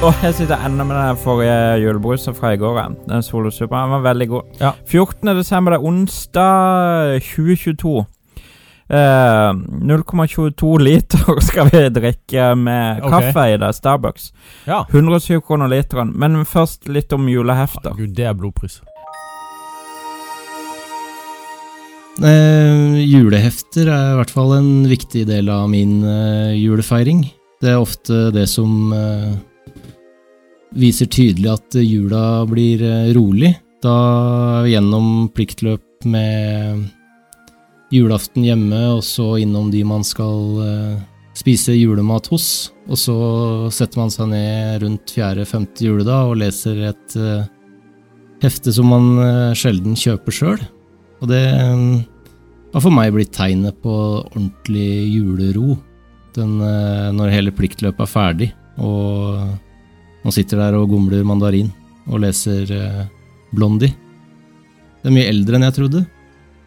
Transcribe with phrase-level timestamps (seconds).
[0.00, 2.78] Og jeg sitter ennå med den forrige julebrusen fra i går.
[2.78, 2.94] Den.
[3.10, 4.42] Den var veldig god.
[4.60, 4.70] Ja.
[4.88, 5.28] 14.
[5.36, 8.06] desember, det er onsdag 2022.
[8.90, 9.50] Eh,
[9.90, 13.74] 0,22 liter skal vi drikke med kaffe kaffe i det.
[13.76, 14.30] Starbucks.
[14.64, 14.86] Ja.
[14.88, 16.14] 107 kroner literen.
[16.16, 17.92] Men først litt om julehefter.
[17.98, 18.80] Gud, det er blodpris.
[22.24, 27.26] Eh, julehefter er i hvert fall en viktig del av min eh, julefeiring.
[27.60, 29.36] Det er ofte det som eh,
[30.76, 33.54] viser tydelig at eh, jula blir eh, rolig.
[33.80, 36.88] Da gjennom pliktløp med
[37.90, 40.98] julaften hjemme, og så innom de man skal eh,
[41.38, 42.48] spise julemat hos.
[42.90, 43.16] Og så
[43.74, 47.16] setter man seg ned rundt fjerde-femte juledag og leser et
[48.42, 50.62] hefte som man sjelden kjøper sjøl.
[51.22, 55.78] Og det har for meg blitt tegnet på ordentlig julero.
[56.34, 56.58] Den,
[57.14, 58.50] når hele pliktløpet er ferdig,
[58.82, 59.54] og
[60.24, 61.70] man sitter der og gomler mandarin
[62.10, 63.04] og leser eh,
[63.56, 63.92] Blondie.
[65.00, 66.02] Det er mye eldre enn jeg trodde.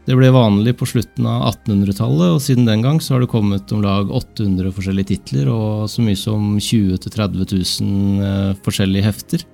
[0.03, 3.71] Det ble vanlig på slutten av 1800-tallet, og siden den gang så har det kommet
[3.71, 9.45] om lag 800 forskjellige titler og så mye som 20 000-30 000 eh, forskjellige hefter.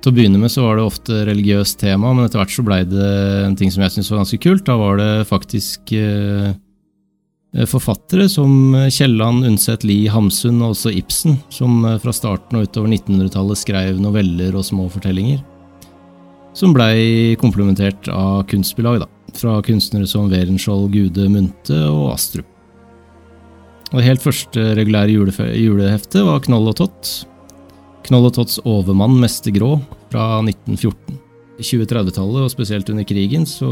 [0.00, 2.80] Til å begynne med så var det ofte religiøst tema, men etter hvert så blei
[2.88, 3.10] det
[3.44, 4.64] en ting som jeg syntes var ganske kult.
[4.64, 6.54] Da var det faktisk eh,
[7.66, 12.92] forfattere som Kielland, Undset Lie, Hamsun og også Ibsen, som eh, fra starten og utover
[12.94, 15.42] 1900-tallet skrev noveller og små fortellinger.
[16.54, 19.10] Som blei komplementert av kunstbilag, da.
[19.38, 22.46] Fra kunstnere som Werenskiold, Gude, Munte og Astrup.
[23.90, 25.16] Og Det helt første regulære
[25.58, 27.10] juleheftet var Knoll og Tott,
[28.06, 29.76] Knoll og Totts overmann Mester Grå
[30.10, 31.18] fra 1914.
[31.60, 33.68] I 2030-tallet, og spesielt under krigen, så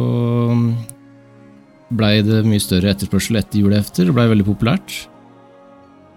[1.95, 4.09] blei det mye større etterspørsel etter julehefter.
[4.09, 5.07] Det blei veldig populært.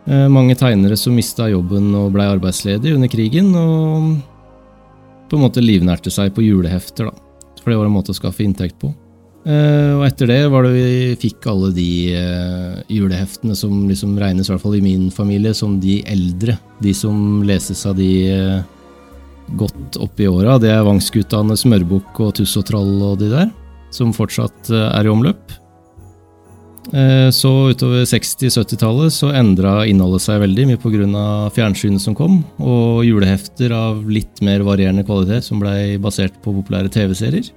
[0.07, 4.17] Eh, Mange tegnere som mista jobben og blei arbeidsledige under krigen, og
[5.29, 7.13] på en måte livnærte seg på julehefter, da.
[7.61, 8.89] For det var en måte å skaffe inntekt på.
[9.45, 14.49] Eh, Og etter det var det vi fikk alle de eh, juleheftene som liksom regnes,
[14.49, 16.57] i hvert fall i min familie, som de eldre.
[16.81, 18.61] De som leses av de
[19.57, 20.57] godt oppi åra.
[20.61, 23.49] Det er Vangsgutane, Smørbukk og Tuss og Troll og de der,
[23.91, 25.51] som fortsatt er i omløp.
[26.89, 31.49] Eh, Så utover 60-70-tallet så endra innholdet seg veldig, mye pga.
[31.53, 36.89] fjernsynet som kom, og julehefter av litt mer varierende kvalitet som blei basert på populære
[36.89, 37.51] TV-serier.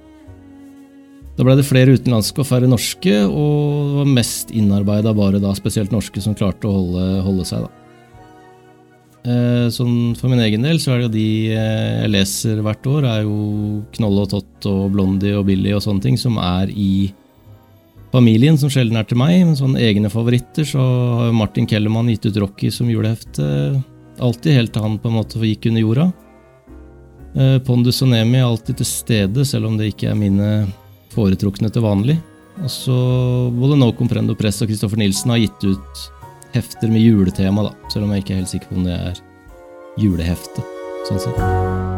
[1.35, 5.51] Da ble det flere utenlandske og færre norske, og det var mest innarbeida bare da
[5.57, 7.81] spesielt norske som klarte å holde, holde seg, da.
[9.25, 12.85] Eh, Sånn for min egen del så er det jo de eh, jeg leser hvert
[12.87, 16.69] år, er jo Knolle og Tott og Blondie og Billy og sånne ting som er
[16.69, 17.09] i
[18.15, 19.37] familien, som sjelden er til meg.
[19.43, 20.83] Men sånne egne favoritter, så
[21.19, 23.45] har Martin Kellermann gitt ut Rocky som julehefte.
[24.23, 26.07] Alltid helt til han på en måte gikk under jorda.
[27.35, 30.51] Eh, Pondus og Nemi er alltid til stede, selv om det ikke er mine
[31.15, 32.17] foretrukne til vanlig.
[32.63, 32.95] Og så
[33.51, 36.05] både No Comprendo Press og Kristoffer Nilsen har gitt ut
[36.55, 37.91] hefter med juletema, da.
[37.91, 39.21] Selv om jeg ikke er helt sikker på om det er
[39.99, 40.63] julehefte.
[41.09, 41.94] Sånn sett.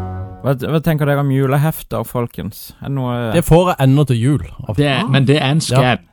[0.47, 2.69] Hva, hva tenker dere om julehefter, folkens?
[2.79, 4.45] Er det noe Det får jeg ennå til jul.
[4.77, 6.05] Det er, men det er en scam.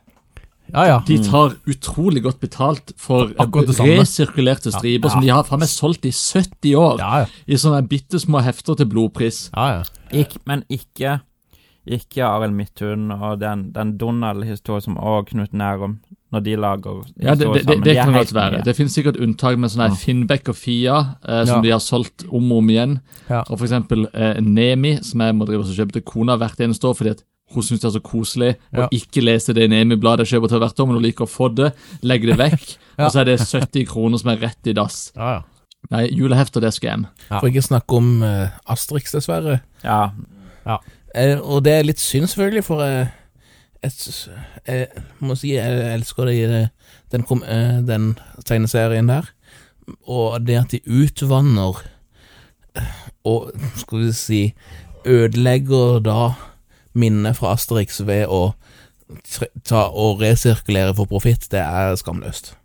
[0.73, 0.95] Ja, ja.
[1.05, 5.13] De tar utrolig godt betalt for resirkulerte striper Ja.
[5.13, 6.97] som de har faen meg solgt i 70 år.
[6.99, 7.25] Ja, ja.
[7.47, 9.49] I sånne bitte små hefter til blodpris.
[9.55, 9.83] ja, ja.
[10.11, 11.19] Ikk, men ikke
[11.85, 15.99] Ikke Arild Midthun og den, den Donald-historien som òg Knut Nærum,
[16.33, 18.51] når de lager Ja, det, det, det, det De kan godt være.
[18.57, 18.63] nye.
[18.65, 19.95] Det finnes sikkert unntak med sånne Ja.
[19.95, 20.97] Finnbekk og Fia,
[21.27, 21.61] eh, som Ja.
[21.61, 22.99] de har solgt om og om igjen.
[23.29, 23.43] Ja.
[23.49, 26.95] Og eksempel eh, Nemi, som jeg må drive og kjøpe til kona hvert eneste år
[26.97, 28.87] fordi at hun syns det er så koselig Ja.
[28.87, 31.53] å ikke lese det Nemi-bladet jeg kjøper til hvert år, men hun liker å få
[31.55, 33.05] det, legge det vekk, Ja.
[33.05, 35.11] og så er det 70 kroner som er rett i dass.
[35.15, 35.41] ja, ja.
[35.91, 37.39] Nei, julehefter, det skal jeg Ja.
[37.39, 39.59] For ikke snakke om uh, Asterix, dessverre.
[39.83, 40.09] Ja.
[41.15, 43.07] Eh, og det er litt synd, selvfølgelig, for eh,
[43.85, 44.05] et,
[44.67, 48.11] jeg må si jeg elsker det i den, eh, den
[48.45, 49.29] tegneserien der.
[50.09, 51.81] Og det at de utvanner
[52.75, 52.93] eh,
[53.25, 54.41] og skal vi si
[55.05, 56.33] ødelegger da
[56.95, 58.53] minnet fra Asterix ved å
[59.67, 62.55] ta og resirkulere for profitt, det er skamløst.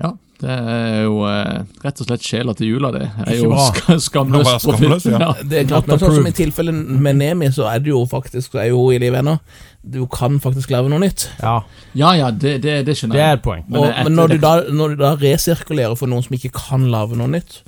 [0.00, 3.06] Ja, det er jo eh, rett og slett sjela til jula, det.
[3.24, 5.08] er jo sk skamløs, profitt.
[5.08, 5.32] ja.
[5.40, 8.52] Det er klart, men sånn som i tilfellet med Nemi, så er det jo faktisk
[8.52, 9.38] Så er jo hun i live ennå.
[9.86, 11.28] Du kan faktisk lage noe nytt.
[11.42, 11.60] ja.
[11.94, 13.64] Ja, ja, det, det, det skjønner Det er et poeng.
[13.68, 16.88] Men Og, men når du, da, når du da resirkulerer for noen som ikke kan
[16.92, 17.60] lage noe nytt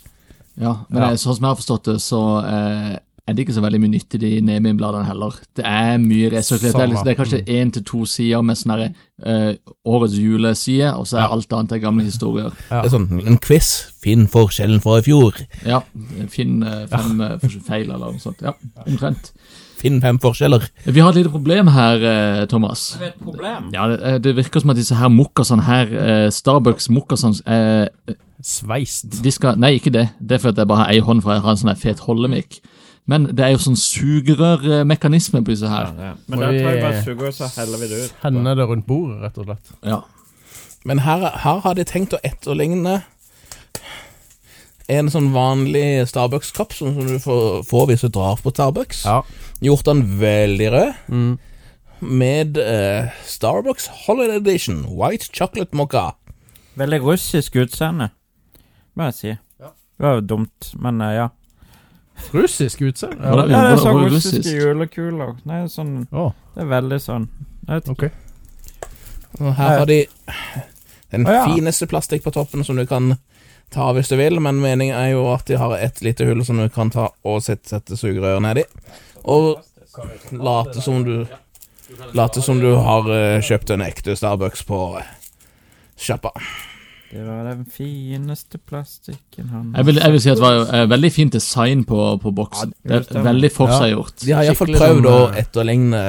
[0.59, 1.11] Ja, men Ja.
[1.12, 2.97] eh, sånn som jeg har forstått det, så eh,
[3.29, 5.35] er det ikke så veldig mye nyttig i Nemi-bladene heller.
[5.55, 6.75] Det er mye resirkulert.
[6.75, 9.50] Det er, liksom, det er kanskje én til to sider med sånn eh,
[9.85, 12.50] årets juleside, og så er alt annet er gamle historier.
[12.71, 13.69] Det er sånn en quiz.
[14.00, 15.37] Finn forskjellen fra i fjor.
[15.69, 15.82] Ja,
[16.32, 17.37] Finn eh, fem ja.
[17.69, 18.41] feil eller noe sånt.
[18.43, 18.56] Ja,
[18.87, 19.32] omtrent.
[19.79, 20.65] Finn fem forskjeller.
[20.87, 22.97] Vi har et lite problem her, eh, Thomas.
[22.99, 23.69] Det er et problem.
[23.73, 28.15] Ja, det, eh, det virker som at disse her mokkasene her, eh, Starbucks mokkasene, eh,
[28.43, 29.23] Sveist.
[29.23, 30.09] de skal Nei, ikke det.
[30.21, 32.61] Det er fordi jeg bare har ei hånd for jeg har en sånn fet holdemikk.
[33.07, 35.93] Men det er jo sånn sugerørmekanisme på disse her.
[35.97, 38.13] Ja, Men da tar vi- bare sugerør, så heller vi det ut.
[38.23, 39.73] Hender det rundt bordet, rett og slett.
[39.83, 40.01] Ja.
[40.85, 43.03] Men her, her har de tenkt å etterligne
[44.88, 49.05] en sånn vanlig Starbucks-kopp som som du får, får hvis du drar på Starbucks.
[49.05, 49.20] Ja.
[49.64, 50.94] Gjort den veldig rød.
[51.08, 51.35] Mm.
[51.99, 56.12] Med eh, Starbucks Holiday Edition White Chocolate Mocha.
[56.79, 58.12] Veldig russisk utseende,
[58.94, 59.35] må jeg si.
[59.99, 61.29] Det var jo dumt, men uh, ja.
[62.31, 63.19] Russisk utseende.
[63.26, 65.35] Ja, Ja, det er sånn russiske julekuler.
[65.49, 66.31] Nei, sånn oh.
[66.55, 67.26] Det er veldig sånn
[67.67, 68.11] Jeg vet ikke.
[68.11, 69.40] ok.
[69.40, 69.99] Og her har de
[71.11, 71.44] den oh, ja.
[71.49, 73.17] fineste plastikk på toppen som du kan
[73.75, 76.61] ta hvis du vil, men meningen er jo at de har et lite hull som
[76.61, 78.65] du kan ta og sette, sette sugerøret nedi.
[79.29, 79.59] Og
[80.32, 81.26] late som du
[82.12, 85.06] Late som du har eh, kjøpt en ekte Starbucks på eh,
[85.97, 86.35] sjappa.
[87.11, 90.85] Det var den fineste plastikken han Jeg vil, jeg vil si at det var eh,
[90.91, 92.75] veldig fint design på, på boksen.
[92.85, 94.14] Ja, Det er veldig forseggjort.
[94.21, 96.03] De har iallfall prøvd sånn, å etterligne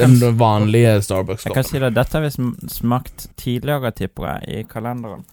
[0.00, 1.52] den vanlige Starbucks-koppen.
[1.52, 5.26] jeg kan si det, dette har vi smakt tidligere, tipper jeg, i kalenderen.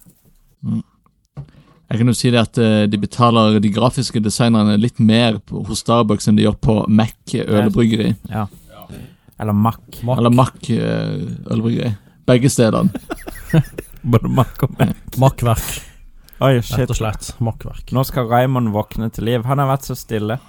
[1.92, 5.66] Jeg kan jo si det at eh, de betaler de grafiske designerne litt mer på,
[5.68, 8.14] hos Starbucks enn de gjør på Mac ølbryggeri.
[8.32, 8.46] Ja.
[9.42, 9.82] Eller Mac.
[10.08, 10.22] Mac.
[10.22, 11.92] Eller Mack eh, ølbryggeri.
[12.32, 12.94] Begge stedene.
[14.14, 15.18] Både Mac og Mack.
[15.20, 15.72] Makkverk,
[16.42, 17.28] Oi, rett og slett.
[17.44, 17.92] Makkverk.
[17.94, 19.44] Nå skal Raymond våkne til liv.
[19.46, 20.40] Han har vært så stille.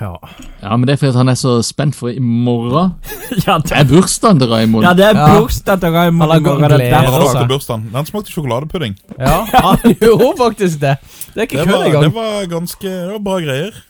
[0.00, 0.14] Ja.
[0.62, 2.94] Ja, men det er fordi han er så spent for i morgen
[3.46, 4.86] ja, det, er bursdagen til Raymond.
[4.86, 6.22] ja, det er bursdagen til Raymond.
[6.22, 7.60] Han har i morgen, det gleder seg.
[7.66, 7.96] smakte.
[7.98, 8.96] Den smakte sjokoladepudding.
[9.18, 9.36] ja.
[9.66, 10.96] Han gjorde faktisk det.
[11.34, 13.82] Det er ikke kødd var, det var ganske Det var bra greier.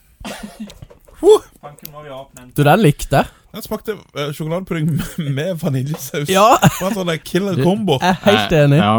[2.57, 3.25] Du, den likte.
[3.55, 4.89] Den smakte uh, sjokoladepudding
[5.37, 6.29] med vaniljesaus.
[6.29, 8.01] Ja, var en sånn killer combo.
[8.03, 8.81] jeg er helt enig.
[8.83, 8.95] Ja,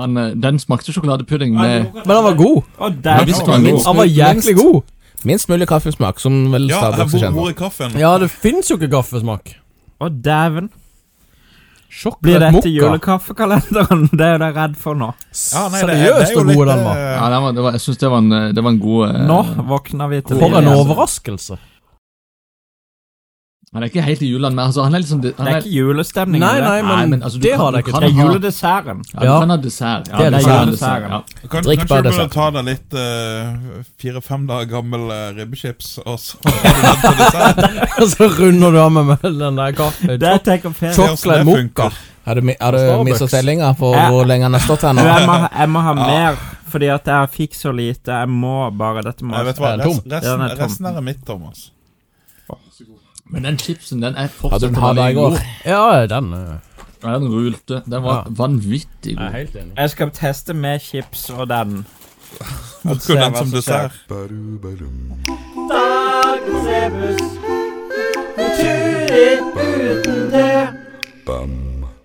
[0.00, 2.62] han, eh, den smakte sjokoladepudding med Men den var god.
[2.78, 3.84] Oh, den var god.
[4.00, 4.80] Var jæklig god.
[5.28, 7.96] Minst mulig kaffesmak, som vel Ja, Starbucks hvor, er kjent hvor er kaffen?
[8.00, 9.54] Ja, det fins jo ikke kaffesmak.
[10.00, 10.70] Å, dæven.
[12.22, 12.70] Blir dette mokka.
[12.70, 14.04] julekaffekalenderen?
[14.14, 15.08] Det er jeg da redd for nå.
[15.50, 17.00] Ja, nei, det, er- det Seriøst er jo hvor litt god den var.
[17.00, 18.78] eh, Ja, det var, det var, jeg syns det, var en, eh, det var en
[18.84, 19.38] god eh, Nå
[19.72, 21.58] våkner vi til For en overraskelse.
[23.70, 25.70] Han er ikke helt i julen men altså, han er liksom Det han er ikke
[25.70, 26.40] julestemning.
[26.42, 29.02] Nei, nei, men, Nei, men altså, det kan- har det ikke Det er juledesserten.
[29.14, 29.38] Ja, du Ja.
[29.40, 30.08] kan ha dessert.
[30.10, 30.70] Ja, Det er det er dessert.
[30.72, 31.48] dessert, ja.
[31.52, 32.32] Kan, Drikk kanskje bare du dessert.
[32.32, 37.14] ta deg litt eh, fire-fem dager gammel uh, ribbechips, og så har du den til
[37.22, 37.56] dessert.
[38.02, 40.18] Og så runder du av med med den der kaffe.
[40.18, 40.92] Det er take of fair.
[40.92, 41.90] Se Chocolate det mokka.
[42.26, 45.02] Har du, har du mista tellinga på hvor lenge han har stått her nå?
[45.06, 46.36] jeg, må, jeg må ha mer,
[46.68, 48.18] fordi at jeg fikk så lite.
[48.18, 49.72] Jeg må bare Dette må jeg vet hva?
[49.78, 50.00] Er tom?
[50.10, 51.70] Resten, resten, Ja, er mitt, Thomas.
[52.50, 52.99] Oh, så mitt, Thomas.
[53.32, 55.30] Men den chipsen, den er Hadde fortsatt du den her i veldig går?
[55.30, 55.38] god.
[55.64, 56.58] Ja, den eh,
[57.02, 57.82] Ja, den rulte.
[57.86, 58.22] Den var Ja.
[58.42, 59.32] vanvittig Jeg er god.
[59.38, 59.72] helt enig.
[59.76, 61.86] Jeg skal teste med chips og den.
[62.84, 63.92] Bruker den hva som dessert?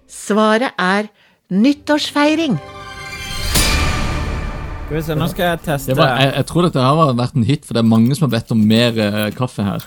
[0.08, 1.08] Svaret er
[1.54, 2.58] nyttårsfeiring.
[4.86, 5.92] Skal vi se, nå skal jeg teste.
[5.92, 8.28] Det var, jeg, jeg tror dette har vært en hit, for det er mange som
[8.28, 9.86] har bedt om mer eh, kaffe her.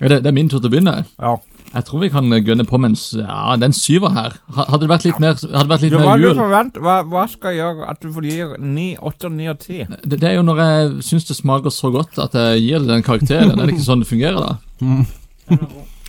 [0.00, 0.08] Mm.
[0.08, 0.94] Det, det er min tur til å begynne.
[1.18, 1.34] Ja.
[1.74, 4.36] Jeg tror vi kan eh, gønne på mens Ja, det er syver her.
[4.56, 6.96] Hadde det vært litt mer, hadde det vært litt Du, mer du jul forvent, hva,
[7.10, 9.98] hva skal gjøre at du får gi 9, 8, 9 og 10?
[10.04, 12.92] det, det er jo når jeg syns det smaker så godt at jeg gir det
[12.92, 13.54] den karakteren.
[13.56, 15.58] Er det ikke sånn det fungerer, da?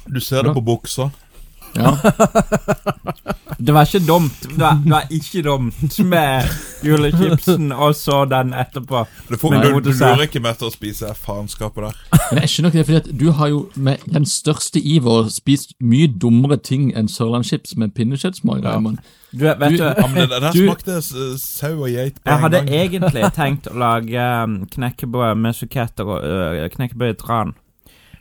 [0.05, 1.09] Du ser det på buksa.
[1.75, 1.91] Ja.
[3.59, 4.41] Det var ikke dumt.
[4.43, 6.49] Det var, det var ikke dumt med
[6.85, 9.05] julechipsen og så den etterpå.
[9.29, 12.21] Du, får, Men du, du lurer ikke mer til å spise faenskapet der.
[12.31, 15.73] Men jeg skjønner ikke det, fordi at du har jo med den største iver spist
[15.81, 18.63] mye dummere ting enn sørlandschips med pinnekjøttsmak.
[18.65, 18.77] Ja.
[19.35, 20.99] Du, vet Du- du, Ja, men det, der smakte
[21.41, 22.69] sau og geit på jeg hadde gang.
[22.69, 27.55] egentlig tenkt å lage um, knekkebrød med suketter og uh, knekkebrød i tran.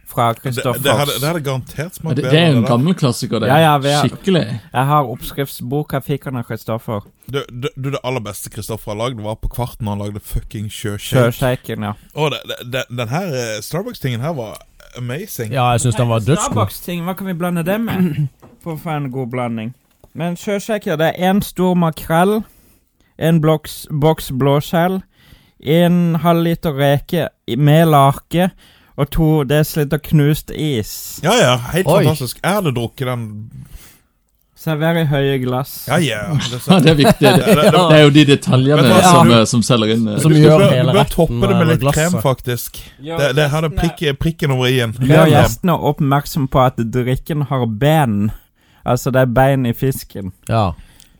[0.06, 3.40] Fra Det, det, hadde, det hadde garantert smakt Det, det er jo en gammel klassiker,
[3.40, 3.48] det.
[3.48, 4.42] Ja, ja, har- Skikkelig.
[4.72, 7.06] Jeg har oppskriftsboka jeg fikk han av Christoffer.
[7.26, 10.68] Du, du, du, det aller beste Kristoffer har lagd, var på kvarten han lagde fucking
[10.68, 11.32] sjøshake.
[11.32, 11.94] Sjøshaken, ja.
[12.14, 12.36] Og
[12.70, 14.58] den her eh, Starbucks-tingen her var
[14.98, 15.52] amazing.
[15.52, 16.52] Ja, jeg syns den var dødsgod.
[16.52, 18.20] Starbucks-ting, hva kan vi blande det med?
[18.64, 19.72] For å få en god blanding.
[20.14, 22.42] Men sjøshaker, det er én stor makrell,
[23.18, 25.00] en boks blåskjell,
[25.64, 28.50] en halv liter reke med lake
[28.96, 31.20] og to desiliter knust is.
[31.24, 32.04] Ja, ja, helt Oi.
[32.04, 32.38] fantastisk.
[32.44, 33.24] Jeg hadde drukket den
[34.64, 35.72] Server i høye glass.
[35.90, 36.20] Ja, ja.
[36.50, 37.20] Det, Ja, det er viktig.
[37.20, 39.00] Det, det er jo de detaljene hva?
[39.04, 40.06] som, eh, som selger inn.
[40.08, 41.98] eh, Som du, gjør bør, hele du bør toppe det med litt glasset.
[42.14, 42.78] krem, faktisk.
[43.02, 44.94] Det, det her er prikk, prikken over i-en.
[45.04, 48.30] Gjør gjestene oppmerksom på at drikken har ben.
[48.86, 50.32] Altså, det er bein i fisken.
[50.48, 50.70] Ja.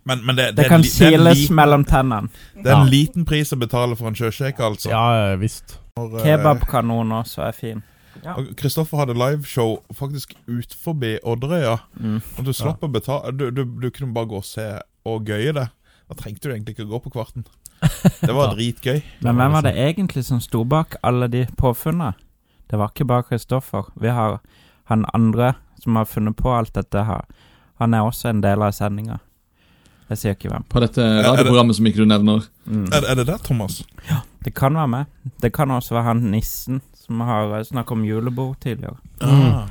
[0.08, 2.30] Men, men det, Det er kan det er siles mellom tennene.
[2.62, 4.88] Det er en liten pris å betale for en sjøsjekk, altså.
[4.94, 5.80] ja, visst.
[5.94, 7.82] Eh, Kebabkanon også er fin.
[8.24, 8.34] Ja.
[8.58, 11.76] Kristoffer hadde liveshow faktisk ut forbi Odderøya.
[12.00, 12.16] Mm.
[12.38, 14.64] Og du slapp å betale du, du, du kunne bare gå og se
[15.06, 15.68] og gøye det.
[16.10, 17.46] Da trengte du egentlig ikke å gå på Kvarten.
[18.26, 19.04] Det var dritgøy.
[19.22, 22.16] Men hvem var det egentlig som sto bak alle de påfunnene?
[22.66, 23.94] Det var ikke bare Kristoffer.
[23.94, 24.40] Vi har
[24.90, 27.22] han andre som har funnet på alt dette her.
[27.78, 29.22] Han er også en del av sendinga.
[30.10, 30.66] Jeg sier ikke hvem.
[30.74, 32.48] På dette radioprogrammet som ikke du nevner.
[32.66, 32.88] Mm.
[32.90, 33.84] Er, er det det, Thomas?
[34.44, 35.04] Det kan være med.
[35.42, 38.96] Det kan også være han nissen som har snakket om julebord tidligere.
[39.20, 39.68] Ah.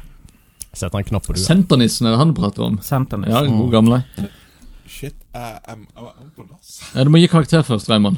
[0.74, 1.42] Setter en knopper på du.
[1.44, 2.80] Senternissen er det han prater om.
[2.82, 3.34] Senternissen.
[3.36, 4.04] Ja, den gode gamle.
[4.88, 5.76] Shit, jeg- jeg
[6.36, 6.82] på dass.
[6.96, 8.18] Ja, du må gi karakter først, Raymond.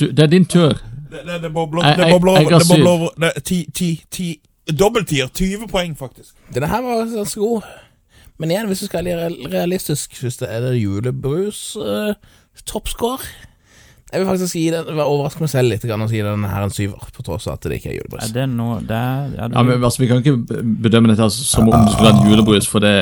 [0.00, 0.68] Du, det er din tur.
[1.10, 3.08] Det, det, det bobler Jeg- jeg- jeg over.
[3.20, 4.40] Det ti, ti, ti
[4.78, 5.26] Dobbeltier.
[5.28, 6.34] 20 poeng, faktisk.
[6.54, 7.62] Denne her var ganske god.
[8.38, 12.14] Men igjen, hvis du skal være realistisk, synes det er det julebrus uh,
[12.66, 13.18] toppscore.
[14.10, 17.04] Jeg vil faktisk gi den overraske meg selv litt og si den her en syver,
[17.14, 19.62] på tross av at det ikke er Er det noe det er, ja, det, Ja,
[19.62, 20.36] men altså, Vi kan ikke
[20.82, 22.94] bedømme dette altså, som om det skulle vært en julebrus, for det,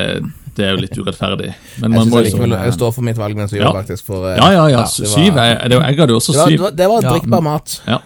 [0.55, 1.49] det er jo litt urettferdig.
[1.81, 3.71] Men Jeg, må likevel, liksom jeg står for mitt valg med en syver, Ja.
[3.81, 4.05] faktisk.
[4.05, 4.83] For, ja, Ja, ja, ja.
[4.85, 5.33] det var- Syv.
[5.35, 6.61] Jeg, det, jeg det også Det var, det syv.
[6.63, 7.09] var, det var Ja.
[7.15, 7.81] drikkbar mat.
[7.87, 7.99] Ja,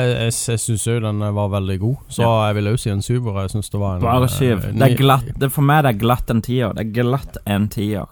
[0.00, 2.90] jeg, jeg, jeg syns jo den eh, var veldig god, så jeg vil også si
[2.90, 3.40] en syver.
[3.42, 4.62] Jeg synes det var en bare eh, syv.
[4.72, 5.24] Det er glatt.
[5.38, 6.72] Det for meg det er glatt en tier.
[6.72, 8.06] Det er glatt en tier.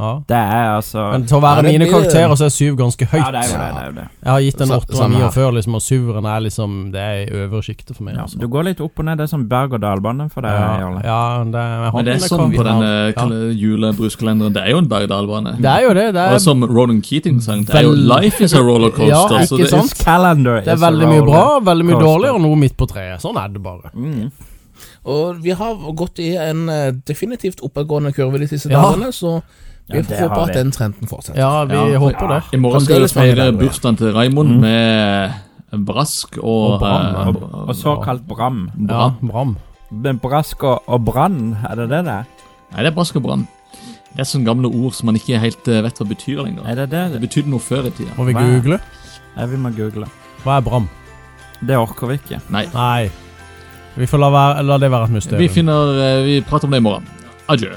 [0.00, 0.10] Ja.
[0.30, 3.20] Det er altså Men til å være mine karakterer, så er syv ganske høyt.
[3.20, 3.68] Ja, det er jo det.
[3.74, 4.06] det, er jo det.
[4.24, 5.30] Jeg har gitt en Sa- åtte og her.
[5.34, 8.14] før, liksom, og syveren er liksom Det er i øvre sjiktet for meg.
[8.16, 8.38] Ja, altså.
[8.40, 9.18] du går litt opp og ned.
[9.20, 11.02] Det er sånn berg-og-dal-bane for deg, ja, Jarle.
[11.04, 13.26] ja, det, Men det er sånn på denne Ja.
[13.60, 14.52] julebruskalenderen.
[14.56, 15.56] Det er jo en berg-og-dal-bane.
[15.60, 16.06] Det er jo det.
[16.14, 19.08] Det Og er, som Ronan Keating sang, det er jo 'Life is a rollercoaster'.
[19.40, 19.94] Ja, så ikke det, sant?
[20.04, 23.20] Calendar det er veldig mye bra, veldig mye dårlig, og noe midt på treet.
[23.20, 23.90] Sånn er det bare.
[23.94, 24.30] Mm.
[25.04, 28.82] Og vi har gått i en eh, definitivt oppadgående kurve de siste Ja.
[28.82, 29.42] dagene, så
[29.92, 31.38] vi Ja, håpe at den trenden fortsetter.
[31.40, 32.40] Ja, vi Ja, håper det.
[32.52, 34.60] I morgen skal vi feire bursdagen til Raymond Mm.
[34.60, 37.58] med brask og, Og Bram, og, ja.
[37.68, 38.70] Og såkalt bram.
[38.78, 39.28] Ja, Bram.
[39.30, 39.56] Bram.
[39.90, 42.24] Men Brask og, og brann, er det det det er?
[42.72, 43.48] Nei, det er brask og brann.
[44.14, 46.62] Det er sånne gamle ord som man ikke helt eh, vet hva betyr lenger.
[46.66, 47.12] Er det det?
[47.12, 48.10] Det betydde noe før i tida.
[48.18, 48.78] Må vi google?
[49.36, 50.06] Ja, vi må google.
[50.44, 50.88] Hva er Bram?
[51.66, 52.40] Det orker vi ikke.
[52.50, 52.64] Nei.
[52.74, 53.10] Nei.
[53.96, 55.42] Vi får la, være, la det være et mysterium.
[55.42, 57.06] Vi finner eh, Vi prater om det i morgen.
[57.50, 57.72] Adjø.